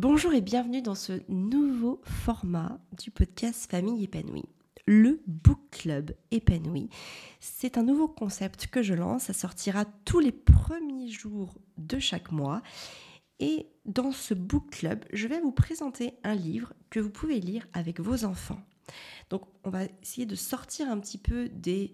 Bonjour 0.00 0.32
et 0.32 0.40
bienvenue 0.40 0.80
dans 0.80 0.94
ce 0.94 1.24
nouveau 1.28 2.00
format 2.04 2.78
du 2.96 3.10
podcast 3.10 3.68
Famille 3.68 4.04
épanouie, 4.04 4.48
le 4.86 5.20
Book 5.26 5.58
Club 5.72 6.14
épanoui. 6.30 6.88
C'est 7.40 7.76
un 7.78 7.82
nouveau 7.82 8.06
concept 8.06 8.68
que 8.68 8.80
je 8.80 8.94
lance, 8.94 9.24
ça 9.24 9.32
sortira 9.32 9.86
tous 10.04 10.20
les 10.20 10.30
premiers 10.30 11.10
jours 11.10 11.52
de 11.78 11.98
chaque 11.98 12.30
mois. 12.30 12.62
Et 13.40 13.66
dans 13.86 14.12
ce 14.12 14.34
Book 14.34 14.70
Club, 14.70 15.04
je 15.12 15.26
vais 15.26 15.40
vous 15.40 15.50
présenter 15.50 16.14
un 16.22 16.36
livre 16.36 16.74
que 16.90 17.00
vous 17.00 17.10
pouvez 17.10 17.40
lire 17.40 17.66
avec 17.72 17.98
vos 17.98 18.24
enfants. 18.24 18.60
Donc 19.30 19.42
on 19.64 19.70
va 19.70 19.80
essayer 20.00 20.26
de 20.26 20.36
sortir 20.36 20.88
un 20.88 21.00
petit 21.00 21.18
peu 21.18 21.48
des 21.48 21.92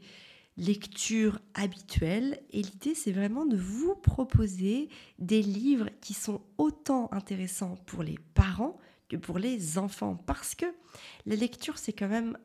lecture 0.56 1.40
habituelle. 1.54 2.40
Et 2.50 2.62
l'idée, 2.62 2.94
c'est 2.94 3.12
vraiment 3.12 3.46
de 3.46 3.56
vous 3.56 3.94
proposer 3.94 4.88
des 5.18 5.42
livres 5.42 5.90
qui 6.00 6.14
sont 6.14 6.42
autant 6.58 7.08
intéressants 7.12 7.76
pour 7.86 8.02
les 8.02 8.18
parents 8.34 8.78
que 9.08 9.16
pour 9.16 9.38
les 9.38 9.78
enfants. 9.78 10.16
Parce 10.26 10.54
que 10.54 10.66
la 11.26 11.36
lecture, 11.36 11.78
c'est 11.78 11.92
quand 11.92 12.08
même 12.08 12.38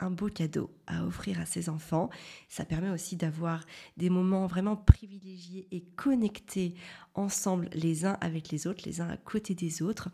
un 0.00 0.10
beau 0.10 0.28
cadeau 0.28 0.70
à 0.86 1.04
offrir 1.04 1.40
à 1.40 1.46
ses 1.46 1.68
enfants. 1.68 2.10
Ça 2.48 2.64
permet 2.64 2.90
aussi 2.90 3.16
d'avoir 3.16 3.64
des 3.96 4.10
moments 4.10 4.46
vraiment 4.46 4.76
privilégiés 4.76 5.66
et 5.70 5.82
connectés 5.96 6.74
ensemble 7.14 7.68
les 7.72 8.04
uns 8.04 8.16
avec 8.20 8.50
les 8.50 8.66
autres, 8.66 8.82
les 8.86 9.00
uns 9.00 9.08
à 9.08 9.16
côté 9.16 9.54
des 9.54 9.82
autres. 9.82 10.08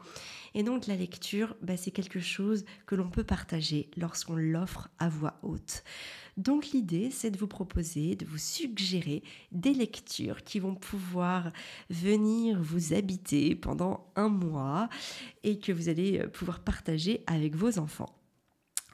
Et 0.54 0.62
donc 0.62 0.86
la 0.86 0.96
lecture, 0.96 1.56
bah, 1.62 1.76
c'est 1.76 1.90
quelque 1.90 2.20
chose 2.20 2.64
que 2.86 2.94
l'on 2.94 3.10
peut 3.10 3.24
partager 3.24 3.90
lorsqu'on 3.96 4.36
l'offre 4.36 4.88
à 4.98 5.08
voix 5.08 5.38
haute. 5.42 5.84
Donc 6.36 6.70
l'idée, 6.70 7.10
c'est 7.10 7.30
de 7.30 7.38
vous 7.38 7.46
proposer, 7.46 8.16
de 8.16 8.26
vous 8.26 8.38
suggérer 8.38 9.22
des 9.52 9.72
lectures 9.72 10.42
qui 10.42 10.58
vont 10.58 10.74
pouvoir 10.74 11.52
venir 11.90 12.60
vous 12.60 12.92
habiter 12.92 13.54
pendant 13.54 14.10
un 14.16 14.28
mois 14.28 14.88
et 15.44 15.58
que 15.58 15.70
vous 15.70 15.88
allez 15.88 16.26
pouvoir 16.28 16.60
partager 16.60 17.22
avec 17.26 17.54
vos 17.54 17.78
enfants. 17.78 18.23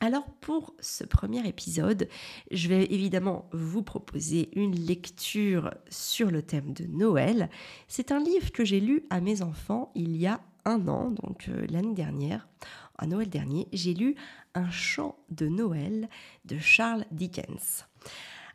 Alors 0.03 0.25
pour 0.41 0.75
ce 0.81 1.05
premier 1.05 1.47
épisode, 1.47 2.09
je 2.51 2.69
vais 2.69 2.85
évidemment 2.85 3.51
vous 3.53 3.83
proposer 3.83 4.49
une 4.59 4.75
lecture 4.75 5.75
sur 5.91 6.31
le 6.31 6.41
thème 6.41 6.73
de 6.73 6.87
Noël. 6.87 7.51
C'est 7.87 8.11
un 8.11 8.19
livre 8.19 8.51
que 8.51 8.65
j'ai 8.65 8.81
lu 8.81 9.05
à 9.11 9.21
mes 9.21 9.43
enfants 9.43 9.93
il 9.95 10.17
y 10.17 10.27
a 10.27 10.41
un 10.65 10.89
an, 10.89 11.11
donc 11.11 11.49
euh, 11.49 11.67
l'année 11.69 11.93
dernière, 11.93 12.49
à 12.97 13.07
Noël 13.07 13.29
dernier, 13.29 13.69
j'ai 13.75 13.93
lu 13.93 14.15
Un 14.55 14.71
chant 14.71 15.19
de 15.31 15.49
Noël 15.49 16.09
de 16.47 16.59
Charles 16.59 17.05
Dickens. 17.13 17.87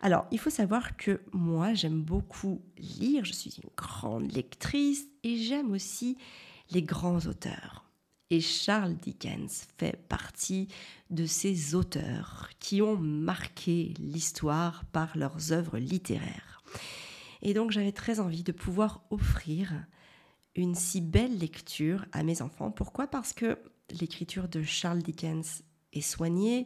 Alors, 0.02 0.26
il 0.32 0.40
faut 0.40 0.50
savoir 0.50 0.98
que 0.98 1.22
moi, 1.32 1.74
j'aime 1.74 2.02
beaucoup 2.02 2.62
lire, 2.78 3.24
je 3.24 3.34
suis 3.34 3.56
une 3.64 3.70
grande 3.78 4.32
lectrice 4.32 5.08
et 5.24 5.38
j'aime 5.38 5.72
aussi 5.72 6.18
les 6.72 6.84
grands 6.84 7.26
auteurs. 7.26 7.85
Et 8.32 8.42
Charles 8.42 8.96
Dickens 8.96 9.68
fait 9.78 9.96
partie 10.10 10.68
de 11.12 11.26
ces 11.26 11.76
auteurs 11.76 12.50
qui 12.60 12.82
ont 12.82 12.98
marqué 12.98 13.94
l'histoire 14.00 14.84
par 14.86 15.16
leurs 15.16 15.52
œuvres 15.52 15.78
littéraires. 15.78 16.64
Et 17.44 17.54
donc 17.54 17.70
j'avais 17.72 17.92
très 17.92 18.20
envie 18.20 18.44
de 18.44 18.52
pouvoir 18.52 19.04
offrir 19.12 19.86
une 20.56 20.74
si 20.74 21.02
belle 21.02 21.38
lecture 21.38 22.06
à 22.12 22.24
mes 22.24 22.42
enfants. 22.42 22.72
Pourquoi? 22.72 23.08
Parce 23.08 23.34
que 23.34 23.60
l'écriture 23.92 24.48
de 24.48 24.64
Charles 24.64 25.04
Dickens 25.04 25.62
est 25.94 26.02
soignée, 26.02 26.66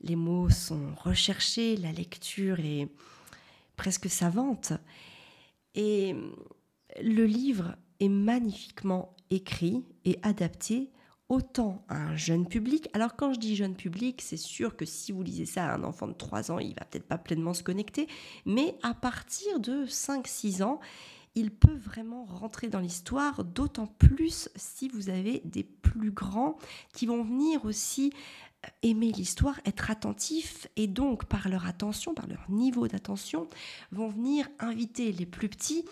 les 0.00 0.16
mots 0.16 0.50
sont 0.50 0.94
recherchés, 0.96 1.76
la 1.76 1.92
lecture 1.92 2.58
est 2.58 2.88
presque 3.76 4.10
savante. 4.10 4.72
Et 5.74 6.16
le 7.00 7.24
livre 7.26 7.76
est 8.00 8.08
magnifiquement 8.08 9.14
écrit 9.30 9.84
et 10.04 10.18
adapté 10.22 10.90
autant 11.28 11.84
à 11.88 11.96
un 11.96 12.16
jeune 12.16 12.46
public. 12.46 12.88
Alors 12.92 13.14
quand 13.16 13.32
je 13.32 13.38
dis 13.38 13.56
jeune 13.56 13.76
public, 13.76 14.20
c'est 14.20 14.36
sûr 14.36 14.76
que 14.76 14.84
si 14.84 15.12
vous 15.12 15.22
lisez 15.22 15.46
ça 15.46 15.66
à 15.66 15.74
un 15.74 15.84
enfant 15.84 16.08
de 16.08 16.12
3 16.12 16.50
ans, 16.50 16.58
il 16.58 16.74
va 16.74 16.84
peut-être 16.84 17.06
pas 17.06 17.18
pleinement 17.18 17.54
se 17.54 17.62
connecter, 17.62 18.08
mais 18.44 18.76
à 18.82 18.94
partir 18.94 19.60
de 19.60 19.86
5-6 19.86 20.62
ans, 20.64 20.80
il 21.36 21.52
peut 21.52 21.76
vraiment 21.76 22.24
rentrer 22.24 22.68
dans 22.68 22.80
l'histoire, 22.80 23.44
d'autant 23.44 23.86
plus 23.86 24.48
si 24.56 24.88
vous 24.88 25.08
avez 25.08 25.40
des 25.44 25.62
plus 25.62 26.10
grands 26.10 26.58
qui 26.92 27.06
vont 27.06 27.22
venir 27.22 27.64
aussi 27.64 28.12
euh, 28.64 28.68
aimer 28.82 29.12
l'histoire, 29.12 29.60
être 29.64 29.92
attentifs 29.92 30.66
et 30.74 30.88
donc 30.88 31.26
par 31.26 31.48
leur 31.48 31.66
attention, 31.66 32.14
par 32.14 32.26
leur 32.26 32.50
niveau 32.50 32.88
d'attention, 32.88 33.48
vont 33.92 34.08
venir 34.08 34.48
inviter 34.58 35.12
les 35.12 35.26
plus 35.26 35.48
petits 35.48 35.84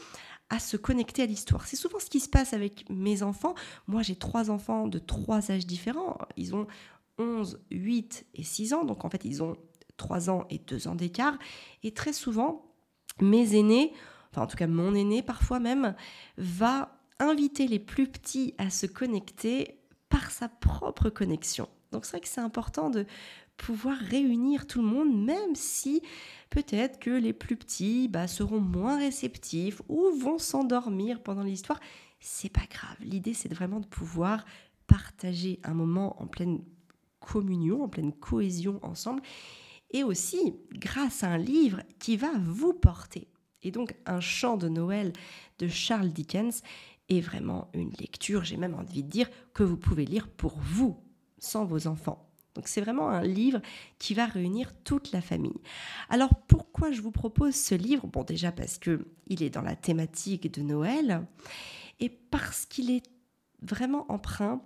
à 0.50 0.58
se 0.58 0.76
connecter 0.76 1.22
à 1.22 1.26
l'histoire. 1.26 1.66
C'est 1.66 1.76
souvent 1.76 1.98
ce 1.98 2.08
qui 2.08 2.20
se 2.20 2.28
passe 2.28 2.52
avec 2.52 2.88
mes 2.88 3.22
enfants. 3.22 3.54
Moi, 3.86 4.02
j'ai 4.02 4.16
trois 4.16 4.50
enfants 4.50 4.88
de 4.88 4.98
trois 4.98 5.50
âges 5.50 5.66
différents. 5.66 6.18
Ils 6.36 6.54
ont 6.54 6.66
11, 7.18 7.60
8 7.70 8.26
et 8.34 8.42
6 8.42 8.72
ans. 8.74 8.84
Donc, 8.84 9.04
en 9.04 9.10
fait, 9.10 9.24
ils 9.24 9.42
ont 9.42 9.56
3 9.98 10.30
ans 10.30 10.46
et 10.48 10.58
2 10.58 10.88
ans 10.88 10.94
d'écart. 10.94 11.36
Et 11.82 11.92
très 11.92 12.14
souvent, 12.14 12.68
mes 13.20 13.54
aînés, 13.56 13.92
enfin 14.30 14.42
en 14.42 14.46
tout 14.46 14.56
cas 14.56 14.66
mon 14.66 14.94
aîné 14.94 15.22
parfois 15.22 15.60
même, 15.60 15.94
va 16.38 16.98
inviter 17.18 17.66
les 17.66 17.78
plus 17.78 18.06
petits 18.06 18.54
à 18.58 18.70
se 18.70 18.86
connecter 18.86 19.80
par 20.08 20.30
sa 20.30 20.48
propre 20.48 21.10
connexion. 21.10 21.68
Donc 21.92 22.04
c'est 22.04 22.12
vrai 22.12 22.20
que 22.20 22.28
c'est 22.28 22.40
important 22.40 22.90
de 22.90 23.06
pouvoir 23.58 23.98
réunir 23.98 24.66
tout 24.66 24.80
le 24.80 24.88
monde, 24.88 25.14
même 25.14 25.54
si 25.54 26.00
peut-être 26.48 26.98
que 26.98 27.10
les 27.10 27.34
plus 27.34 27.56
petits 27.56 28.08
bah, 28.08 28.26
seront 28.26 28.60
moins 28.60 28.98
réceptifs 28.98 29.82
ou 29.88 30.10
vont 30.18 30.38
s'endormir 30.38 31.22
pendant 31.22 31.42
l'histoire. 31.42 31.80
C'est 32.20 32.48
pas 32.48 32.66
grave. 32.70 32.96
L'idée, 33.00 33.34
c'est 33.34 33.52
vraiment 33.52 33.80
de 33.80 33.86
pouvoir 33.86 34.46
partager 34.86 35.60
un 35.64 35.74
moment 35.74 36.20
en 36.22 36.26
pleine 36.26 36.62
communion, 37.20 37.82
en 37.82 37.88
pleine 37.88 38.12
cohésion 38.12 38.80
ensemble, 38.82 39.22
et 39.90 40.02
aussi 40.02 40.54
grâce 40.72 41.22
à 41.22 41.28
un 41.28 41.38
livre 41.38 41.82
qui 41.98 42.16
va 42.16 42.30
vous 42.38 42.72
porter. 42.72 43.28
Et 43.62 43.70
donc, 43.70 43.94
un 44.06 44.20
chant 44.20 44.56
de 44.56 44.68
Noël 44.68 45.12
de 45.58 45.68
Charles 45.68 46.10
Dickens 46.10 46.62
est 47.08 47.20
vraiment 47.20 47.70
une 47.74 47.92
lecture, 47.98 48.44
j'ai 48.44 48.56
même 48.56 48.74
envie 48.74 49.02
de 49.02 49.10
dire, 49.10 49.28
que 49.52 49.62
vous 49.62 49.76
pouvez 49.76 50.04
lire 50.04 50.28
pour 50.28 50.58
vous, 50.58 50.96
sans 51.38 51.64
vos 51.64 51.86
enfants. 51.86 52.27
Donc 52.58 52.66
c'est 52.66 52.80
vraiment 52.80 53.08
un 53.08 53.22
livre 53.22 53.60
qui 54.00 54.14
va 54.14 54.26
réunir 54.26 54.72
toute 54.82 55.12
la 55.12 55.20
famille. 55.20 55.60
Alors 56.08 56.30
pourquoi 56.48 56.90
je 56.90 57.00
vous 57.00 57.12
propose 57.12 57.54
ce 57.54 57.76
livre? 57.76 58.08
Bon 58.08 58.24
déjà 58.24 58.50
parce 58.50 58.78
que 58.78 59.06
il 59.28 59.44
est 59.44 59.50
dans 59.50 59.62
la 59.62 59.76
thématique 59.76 60.52
de 60.52 60.62
Noël 60.62 61.24
et 62.00 62.08
parce 62.08 62.66
qu'il 62.66 62.90
est 62.90 63.06
vraiment 63.62 64.10
empreint 64.10 64.60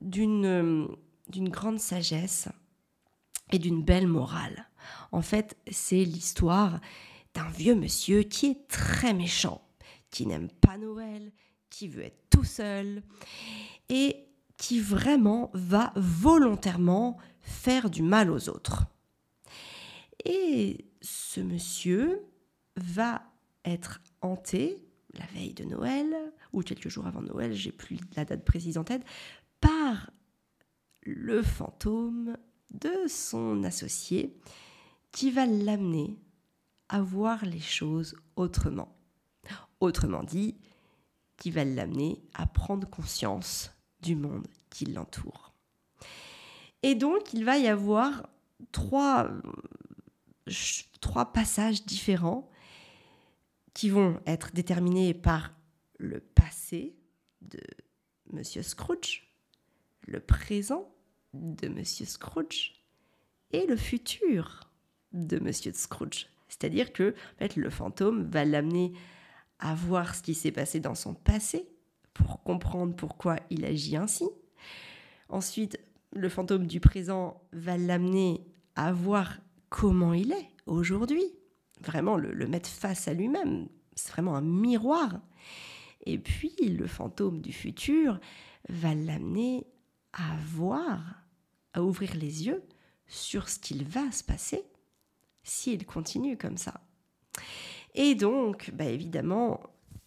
d'une 0.00 0.86
d'une 1.28 1.48
grande 1.48 1.80
sagesse 1.80 2.48
et 3.50 3.58
d'une 3.58 3.82
belle 3.82 4.06
morale. 4.06 4.68
En 5.10 5.20
fait, 5.20 5.56
c'est 5.68 6.04
l'histoire 6.04 6.78
d'un 7.34 7.48
vieux 7.48 7.74
monsieur 7.74 8.22
qui 8.22 8.46
est 8.46 8.68
très 8.68 9.12
méchant, 9.12 9.60
qui 10.12 10.24
n'aime 10.24 10.50
pas 10.60 10.78
Noël, 10.78 11.32
qui 11.68 11.88
veut 11.88 12.04
être 12.04 12.30
tout 12.30 12.44
seul 12.44 13.02
et 13.88 14.24
qui 14.58 14.80
vraiment 14.80 15.50
va 15.54 15.92
volontairement 15.96 17.16
faire 17.40 17.88
du 17.88 18.02
mal 18.02 18.30
aux 18.30 18.50
autres. 18.50 18.84
Et 20.24 20.84
ce 21.00 21.40
monsieur 21.40 22.20
va 22.76 23.22
être 23.64 24.00
hanté 24.20 24.84
la 25.14 25.24
veille 25.26 25.54
de 25.54 25.64
Noël, 25.64 26.14
ou 26.52 26.62
quelques 26.62 26.88
jours 26.88 27.06
avant 27.06 27.22
Noël, 27.22 27.54
j'ai 27.54 27.72
plus 27.72 27.98
la 28.16 28.24
date 28.24 28.44
précise 28.44 28.78
en 28.78 28.84
tête, 28.84 29.04
par 29.60 30.10
le 31.02 31.42
fantôme 31.42 32.36
de 32.70 32.92
son 33.08 33.64
associé 33.64 34.38
qui 35.12 35.30
va 35.30 35.46
l'amener 35.46 36.18
à 36.88 37.00
voir 37.00 37.44
les 37.44 37.60
choses 37.60 38.14
autrement. 38.36 38.96
Autrement 39.80 40.22
dit, 40.22 40.56
qui 41.36 41.50
va 41.50 41.64
l'amener 41.64 42.22
à 42.34 42.46
prendre 42.46 42.88
conscience 42.88 43.70
du 44.00 44.16
monde 44.16 44.46
qui 44.70 44.86
l'entoure. 44.86 45.52
Et 46.82 46.94
donc, 46.94 47.32
il 47.32 47.44
va 47.44 47.58
y 47.58 47.66
avoir 47.68 48.28
trois, 48.72 49.28
passages 51.32 51.84
différents 51.84 52.48
qui 53.74 53.90
vont 53.90 54.20
être 54.26 54.52
déterminés 54.54 55.14
par 55.14 55.52
le 55.98 56.20
passé 56.20 56.96
de 57.42 57.60
Monsieur 58.32 58.62
Scrooge, 58.62 59.32
le 60.06 60.20
présent 60.20 60.92
de 61.34 61.68
Monsieur 61.68 62.06
Scrooge 62.06 62.84
et 63.52 63.66
le 63.66 63.76
futur 63.76 64.70
de 65.12 65.38
Monsieur 65.38 65.72
Scrooge. 65.72 66.26
C'est-à-dire 66.48 66.92
que 66.92 67.14
le 67.56 67.70
fantôme 67.70 68.28
va 68.30 68.44
l'amener 68.44 68.92
à 69.58 69.74
voir 69.74 70.14
ce 70.14 70.22
qui 70.22 70.34
s'est 70.34 70.52
passé 70.52 70.80
dans 70.80 70.94
son 70.94 71.14
passé 71.14 71.68
pour 72.14 72.42
comprendre 72.42 72.94
pourquoi 72.94 73.36
il 73.50 73.64
agit 73.64 73.96
ainsi. 73.96 74.24
Ensuite, 75.28 75.78
le 76.12 76.28
fantôme 76.28 76.66
du 76.66 76.80
présent 76.80 77.40
va 77.52 77.76
l'amener 77.76 78.46
à 78.76 78.92
voir 78.92 79.38
comment 79.68 80.14
il 80.14 80.32
est 80.32 80.48
aujourd'hui, 80.66 81.24
vraiment 81.80 82.16
le, 82.16 82.46
mettre 82.46 82.68
face 82.68 83.08
à 83.08 83.14
lui-même. 83.14 83.68
C'est 83.94 84.12
vraiment 84.12 84.36
un 84.36 84.42
miroir. 84.42 85.20
Et 86.06 86.18
puis, 86.18 86.54
le 86.60 86.86
fantôme 86.86 87.40
du 87.40 87.52
futur 87.52 88.20
va 88.68 88.94
l'amener 88.94 89.66
à 90.12 90.36
voir, 90.46 91.22
à 91.74 91.82
ouvrir 91.82 92.14
les 92.14 92.46
yeux 92.46 92.62
sur 93.06 93.48
ce 93.48 93.58
qu'il 93.58 93.84
va 93.84 94.10
se 94.12 94.24
passer 94.24 94.64
s'il 95.42 95.86
continue 95.86 96.36
comme 96.36 96.58
ça. 96.58 96.80
Et 97.94 98.14
donc, 98.14 98.70
bah 98.74 98.84
évidemment, 98.84 99.60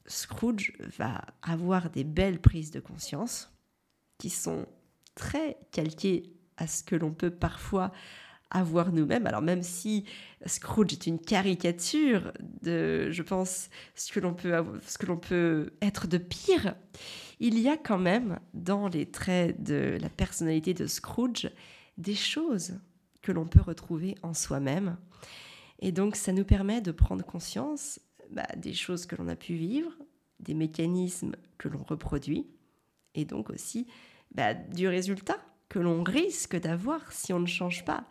Scrooge 0.06 0.74
va 0.98 1.22
avoir 1.42 1.90
des 1.90 2.04
belles 2.04 2.40
prises 2.40 2.72
de 2.72 2.80
conscience 2.80 3.52
qui 4.18 4.30
sont 4.30 4.66
très 5.16 5.58
calquées 5.72 6.34
à 6.58 6.68
ce 6.68 6.84
que 6.84 6.96
l'on 6.96 7.14
peut 7.14 7.32
parfois 7.32 7.92
avoir 8.52 8.92
nous-mêmes. 8.92 9.26
Alors 9.26 9.42
même 9.42 9.64
si 9.64 10.06
Scrooge 10.46 10.94
est 10.94 11.08
une 11.08 11.20
caricature 11.20 12.34
de, 12.62 13.10
je 13.10 13.24
pense, 13.24 13.70
ce 13.96 14.12
que 14.12 14.20
l'on 14.20 14.34
peut, 14.34 14.54
ce 14.86 14.98
que 14.98 15.06
l'on 15.06 15.18
peut 15.18 15.72
être 15.82 16.08
de 16.08 16.18
pire, 16.18 16.76
il 17.40 17.58
y 17.58 17.70
a 17.70 17.78
quand 17.78 17.98
même 17.98 18.40
dans 18.54 18.88
les 18.88 19.10
traits 19.10 19.64
de 19.64 19.98
la 20.00 20.10
personnalité 20.10 20.74
de 20.74 20.86
Scrooge 20.86 21.50
des 21.98 22.16
choses 22.16 22.80
que 23.22 23.32
l'on 23.32 23.46
peut 23.46 23.62
retrouver 23.62 24.16
en 24.22 24.34
soi-même. 24.34 24.98
Et 25.80 25.92
donc 25.92 26.16
ça 26.16 26.32
nous 26.32 26.46
permet 26.46 26.82
de 26.82 26.92
prendre 26.92 27.26
conscience 27.26 28.00
bah, 28.32 28.48
des 28.58 28.74
choses 28.74 29.06
que 29.06 29.16
l'on 29.16 29.28
a 29.28 29.36
pu 29.36 29.54
vivre, 29.54 29.92
des 30.40 30.54
mécanismes 30.54 31.36
que 31.58 31.68
l'on 31.68 31.84
reproduit, 31.84 32.48
et 33.14 33.26
donc 33.26 33.50
aussi 33.50 33.88
bah, 34.34 34.54
du 34.54 34.88
résultat 34.88 35.38
que 35.70 35.80
l'on 35.80 36.04
risque 36.04 36.60
d'avoir 36.60 37.12
si 37.14 37.32
on 37.32 37.40
ne 37.40 37.46
change 37.46 37.86
pas. 37.86 38.04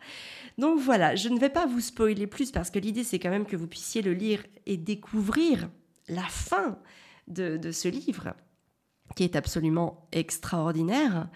Donc 0.57 0.79
voilà, 0.79 1.15
je 1.15 1.29
ne 1.29 1.39
vais 1.39 1.49
pas 1.49 1.67
vous 1.67 1.79
spoiler 1.79 2.25
plus 2.25 2.51
parce 2.51 2.71
que 2.71 2.79
l'idée 2.79 3.03
c'est 3.03 3.19
quand 3.19 3.29
même 3.29 3.45
que 3.45 3.55
vous 3.55 3.67
puissiez 3.67 4.01
le 4.01 4.13
lire 4.13 4.43
et 4.65 4.77
découvrir 4.77 5.69
la 6.07 6.23
fin 6.23 6.79
de, 7.27 7.71
ce 7.71 7.87
livre 7.87 8.33
qui 9.15 9.23
est 9.23 9.35
absolument 9.35 10.07
extraordinaire 10.11 11.29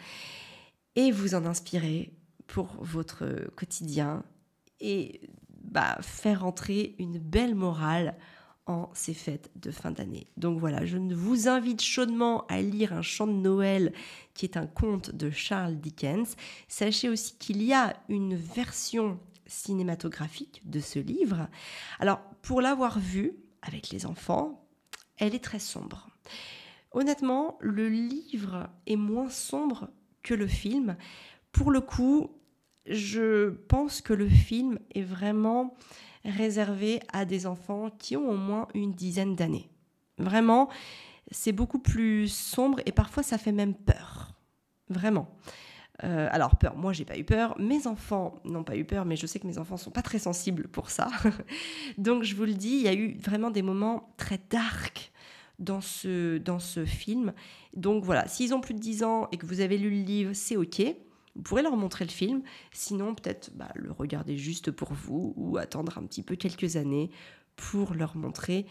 et 0.95 1.11
vous 1.11 1.35
en 1.35 1.45
inspirer 1.45 2.11
pour 2.47 2.75
votre 2.79 3.51
quotidien 3.55 4.23
et 4.79 5.21
bah, 5.61 5.97
faire 6.01 6.45
entrer 6.45 6.95
une 6.99 7.19
belle 7.19 7.53
morale 7.53 8.15
en 8.67 8.89
ces 8.93 9.13
fêtes 9.13 9.51
de 9.55 9.71
fin 9.71 9.91
d'année. 9.91 10.27
Donc 10.37 10.59
voilà, 10.59 10.85
je 10.85 10.97
vous 10.97 11.47
invite 11.47 11.81
chaudement 11.81 12.45
à 12.47 12.61
lire 12.61 12.93
Un 12.93 13.01
chant 13.01 13.27
de 13.27 13.33
Noël 13.33 13.93
qui 14.33 14.45
est 14.45 14.57
un 14.57 14.67
conte 14.67 15.11
de 15.11 15.29
Charles 15.29 15.75
Dickens. 15.75 16.35
Sachez 16.67 17.09
aussi 17.09 17.35
qu'il 17.37 17.61
y 17.61 17.73
a 17.73 17.95
une 18.09 18.35
version 18.35 19.19
cinématographique 19.45 20.61
de 20.65 20.79
ce 20.79 20.99
livre. 20.99 21.47
Alors 21.99 22.19
pour 22.41 22.61
l'avoir 22.61 22.99
vu 22.99 23.33
avec 23.61 23.89
les 23.89 24.05
enfants, 24.05 24.65
elle 25.17 25.35
est 25.35 25.43
très 25.43 25.59
sombre. 25.59 26.09
Honnêtement, 26.91 27.57
le 27.61 27.89
livre 27.89 28.69
est 28.87 28.95
moins 28.95 29.29
sombre 29.29 29.89
que 30.23 30.33
le 30.33 30.47
film. 30.47 30.97
Pour 31.51 31.71
le 31.71 31.81
coup, 31.81 32.31
je 32.87 33.49
pense 33.49 34.01
que 34.01 34.13
le 34.13 34.27
film 34.27 34.79
est 34.93 35.03
vraiment 35.03 35.75
réservé 36.25 36.99
à 37.13 37.25
des 37.25 37.47
enfants 37.47 37.89
qui 37.97 38.17
ont 38.17 38.29
au 38.29 38.37
moins 38.37 38.67
une 38.73 38.93
dizaine 38.93 39.35
d'années. 39.35 39.69
Vraiment, 40.17 40.69
c'est 41.31 41.51
beaucoup 41.51 41.79
plus 41.79 42.27
sombre 42.27 42.79
et 42.85 42.91
parfois 42.91 43.23
ça 43.23 43.37
fait 43.37 43.51
même 43.51 43.73
peur. 43.73 44.33
Vraiment. 44.89 45.27
Euh, 46.03 46.27
alors 46.31 46.57
peur, 46.57 46.75
moi 46.75 46.91
j'ai 46.91 47.05
pas 47.05 47.17
eu 47.17 47.23
peur, 47.23 47.55
mes 47.57 47.87
enfants 47.87 48.35
n'ont 48.43 48.65
pas 48.65 48.75
eu 48.75 48.83
peur, 48.83 49.05
mais 49.05 49.15
je 49.15 49.25
sais 49.25 49.39
que 49.39 49.47
mes 49.47 49.57
enfants 49.57 49.77
sont 49.77 49.91
pas 49.91 50.01
très 50.01 50.19
sensibles 50.19 50.67
pour 50.67 50.89
ça. 50.89 51.07
Donc 51.97 52.23
je 52.23 52.35
vous 52.35 52.43
le 52.43 52.53
dis, 52.53 52.75
il 52.75 52.81
y 52.81 52.87
a 52.87 52.93
eu 52.93 53.17
vraiment 53.17 53.49
des 53.49 53.61
moments 53.61 54.13
très 54.17 54.39
dark 54.49 55.11
dans 55.57 55.81
ce, 55.81 56.37
dans 56.37 56.59
ce 56.59 56.85
film. 56.85 57.33
Donc 57.73 58.03
voilà, 58.03 58.27
s'ils 58.27 58.53
ont 58.53 58.59
plus 58.59 58.73
de 58.73 58.79
10 58.79 59.03
ans 59.03 59.27
et 59.31 59.37
que 59.37 59.45
vous 59.45 59.61
avez 59.61 59.77
lu 59.77 59.89
le 59.89 60.03
livre, 60.03 60.31
c'est 60.33 60.57
ok. 60.57 60.81
Vous 61.35 61.41
pourrez 61.41 61.61
leur 61.61 61.75
montrer 61.75 62.05
le 62.05 62.11
film, 62.11 62.43
sinon 62.71 63.13
peut-être 63.13 63.51
bah, 63.55 63.69
le 63.75 63.91
regarder 63.91 64.37
juste 64.37 64.71
pour 64.71 64.93
vous 64.93 65.33
ou 65.35 65.57
attendre 65.57 65.97
un 65.97 66.03
petit 66.03 66.23
peu 66.23 66.35
quelques 66.35 66.77
années 66.77 67.09
pour 67.55 67.93
leur 67.93 68.15
montrer 68.15 68.65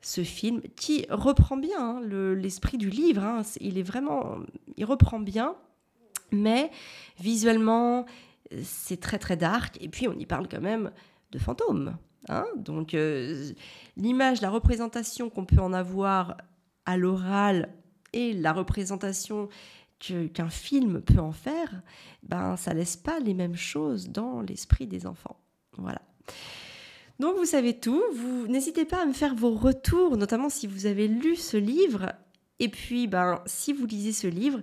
ce 0.00 0.22
film 0.22 0.62
qui 0.76 1.06
reprend 1.10 1.56
bien 1.56 1.98
hein, 1.98 2.00
l'esprit 2.02 2.78
du 2.78 2.90
livre. 2.90 3.22
Hein. 3.22 3.42
il 3.60 3.78
est 3.78 3.82
vraiment, 3.82 4.38
il 4.76 4.84
reprend 4.84 5.20
bien, 5.20 5.56
mais 6.32 6.70
visuellement 7.18 8.06
c'est 8.62 9.00
très 9.00 9.18
très 9.18 9.36
dark 9.36 9.76
et 9.80 9.88
puis 9.88 10.08
on 10.08 10.14
y 10.14 10.26
parle 10.26 10.48
quand 10.48 10.60
même 10.60 10.90
de 11.32 11.38
fantômes. 11.38 11.96
Hein. 12.28 12.46
Donc 12.56 12.94
euh, 12.94 13.50
l'image, 13.96 14.40
la 14.40 14.50
représentation 14.50 15.30
qu'on 15.30 15.44
peut 15.44 15.60
en 15.60 15.72
avoir 15.72 16.36
à 16.84 16.96
l'oral 16.96 17.74
et 18.12 18.32
la 18.32 18.52
représentation 18.52 19.48
qu'un 19.98 20.50
film 20.50 21.00
peut 21.00 21.18
en 21.18 21.32
faire, 21.32 21.82
ben 22.22 22.56
ça 22.56 22.74
laisse 22.74 22.96
pas 22.96 23.18
les 23.20 23.34
mêmes 23.34 23.56
choses 23.56 24.08
dans 24.08 24.40
l'esprit 24.40 24.86
des 24.86 25.06
enfants. 25.06 25.36
Voilà. 25.78 26.02
Donc 27.18 27.36
vous 27.36 27.46
savez 27.46 27.78
tout, 27.78 28.02
vous 28.14 28.46
n'hésitez 28.46 28.84
pas 28.84 29.02
à 29.02 29.06
me 29.06 29.12
faire 29.12 29.34
vos 29.34 29.54
retours, 29.54 30.16
notamment 30.16 30.50
si 30.50 30.66
vous 30.66 30.86
avez 30.86 31.08
lu 31.08 31.36
ce 31.36 31.56
livre. 31.56 32.12
Et 32.58 32.68
puis, 32.68 33.06
ben, 33.06 33.42
si 33.46 33.72
vous 33.72 33.86
lisez 33.86 34.12
ce 34.12 34.26
livre, 34.26 34.60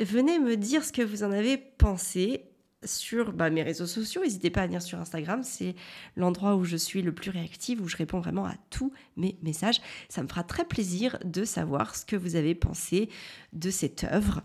venez 0.00 0.38
me 0.38 0.56
dire 0.56 0.84
ce 0.84 0.92
que 0.92 1.02
vous 1.02 1.22
en 1.22 1.30
avez 1.30 1.56
pensé 1.56 2.44
sur 2.84 3.32
bah, 3.32 3.50
mes 3.50 3.62
réseaux 3.62 3.86
sociaux. 3.86 4.22
N'hésitez 4.22 4.50
pas 4.50 4.62
à 4.62 4.66
venir 4.66 4.82
sur 4.82 4.98
Instagram, 4.98 5.42
c'est 5.42 5.74
l'endroit 6.16 6.56
où 6.56 6.64
je 6.64 6.76
suis 6.76 7.02
le 7.02 7.12
plus 7.12 7.30
réactive, 7.30 7.80
où 7.80 7.88
je 7.88 7.96
réponds 7.96 8.20
vraiment 8.20 8.46
à 8.46 8.54
tous 8.70 8.92
mes 9.16 9.38
messages. 9.42 9.80
Ça 10.08 10.22
me 10.22 10.28
fera 10.28 10.44
très 10.44 10.64
plaisir 10.64 11.18
de 11.24 11.44
savoir 11.44 11.96
ce 11.96 12.04
que 12.04 12.16
vous 12.16 12.36
avez 12.36 12.54
pensé 12.54 13.08
de 13.52 13.70
cette 13.70 14.04
œuvre 14.04 14.42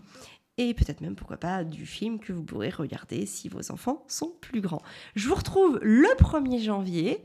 et 0.60 0.74
peut-être 0.74 1.00
même, 1.00 1.16
pourquoi 1.16 1.38
pas, 1.38 1.64
du 1.64 1.86
film 1.86 2.18
que 2.18 2.34
vous 2.34 2.42
pourrez 2.42 2.68
regarder 2.68 3.24
si 3.24 3.48
vos 3.48 3.72
enfants 3.72 4.04
sont 4.08 4.34
plus 4.42 4.60
grands. 4.60 4.82
Je 5.14 5.26
vous 5.26 5.34
retrouve 5.34 5.78
le 5.80 6.08
1er 6.18 6.62
janvier 6.62 7.22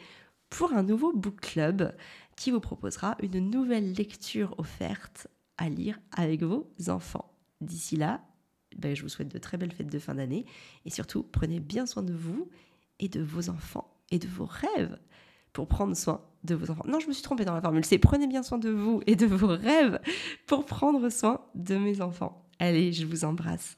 pour 0.50 0.72
un 0.72 0.84
nouveau 0.84 1.12
book 1.12 1.42
club 1.42 1.94
qui 2.38 2.52
vous 2.52 2.62
proposera 2.62 3.18
une 3.22 3.50
nouvelle 3.50 3.92
lecture 3.94 4.56
offerte 4.58 5.28
à 5.58 5.68
lire 5.68 6.00
avec 6.16 6.44
vos 6.44 6.72
enfants. 6.88 7.30
D'ici 7.60 7.98
là, 7.98 8.22
ben, 8.75 8.95
je 8.95 9.01
vous 9.01 9.10
souhaite 9.10 9.30
de 9.30 9.38
très 9.38 9.57
belles 9.57 9.72
fêtes 9.72 9.92
de 9.92 10.00
fin 10.00 10.16
d'année 10.16 10.45
et 10.86 10.89
surtout 10.89 11.24
prenez 11.24 11.60
bien 11.60 11.86
soin 11.86 12.04
de 12.04 12.13
vous 12.13 12.50
et 13.00 13.10
de 13.10 13.22
vos 13.22 13.50
enfants 13.50 13.94
et 14.12 14.19
de 14.19 14.27
vos 14.27 14.45
rêves 14.45 14.98
pour 15.54 15.68
prendre 15.68 15.95
soin 15.95 16.22
de 16.44 16.56
vos 16.56 16.69
enfants. 16.69 16.86
Non, 16.88 17.00
je 17.00 17.07
me 17.07 17.13
suis 17.13 17.24
trompée 17.24 17.45
dans 17.45 17.54
la 17.54 17.62
formule, 17.62 17.86
c'est 17.86 17.98
prenez 17.98 18.27
bien 18.27 18.44
soin 18.44 18.57
de 18.57 18.69
vous 18.69 19.01
et 19.07 19.16
de 19.16 19.25
vos 19.25 19.48
rêves 19.48 20.00
pour 20.48 20.66
prendre 20.66 21.10
soin 21.10 21.42
de 21.56 21.75
mes 21.77 22.01
enfants. 22.01 22.45
Allez, 22.60 22.94
je 22.94 23.06
vous 23.06 23.25
embrasse. 23.25 23.77